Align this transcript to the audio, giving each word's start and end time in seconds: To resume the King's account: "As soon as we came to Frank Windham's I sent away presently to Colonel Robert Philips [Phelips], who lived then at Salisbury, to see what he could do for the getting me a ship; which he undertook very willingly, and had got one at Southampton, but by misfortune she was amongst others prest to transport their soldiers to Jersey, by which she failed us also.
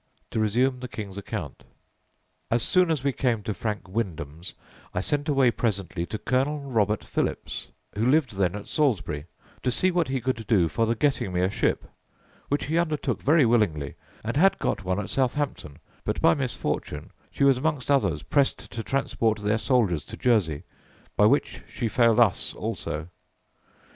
To 0.31 0.39
resume 0.39 0.79
the 0.79 0.87
King's 0.87 1.19
account: 1.19 1.63
"As 2.49 2.63
soon 2.63 2.89
as 2.89 3.03
we 3.03 3.11
came 3.11 3.43
to 3.43 3.53
Frank 3.53 3.87
Windham's 3.87 4.51
I 4.95 4.99
sent 4.99 5.29
away 5.29 5.51
presently 5.51 6.07
to 6.07 6.17
Colonel 6.17 6.57
Robert 6.59 7.03
Philips 7.03 7.67
[Phelips], 7.93 7.93
who 7.93 8.09
lived 8.09 8.33
then 8.35 8.55
at 8.55 8.65
Salisbury, 8.65 9.27
to 9.61 9.69
see 9.69 9.91
what 9.91 10.07
he 10.07 10.19
could 10.19 10.47
do 10.47 10.67
for 10.67 10.87
the 10.87 10.95
getting 10.95 11.31
me 11.31 11.41
a 11.41 11.51
ship; 11.51 11.85
which 12.49 12.65
he 12.65 12.79
undertook 12.79 13.21
very 13.21 13.45
willingly, 13.45 13.93
and 14.23 14.35
had 14.35 14.57
got 14.57 14.83
one 14.83 14.99
at 14.99 15.11
Southampton, 15.11 15.77
but 16.03 16.19
by 16.19 16.33
misfortune 16.33 17.11
she 17.29 17.43
was 17.43 17.59
amongst 17.59 17.91
others 17.91 18.23
prest 18.23 18.71
to 18.71 18.81
transport 18.81 19.37
their 19.37 19.59
soldiers 19.59 20.03
to 20.05 20.17
Jersey, 20.17 20.63
by 21.15 21.27
which 21.27 21.61
she 21.69 21.87
failed 21.87 22.19
us 22.19 22.53
also. 22.55 23.07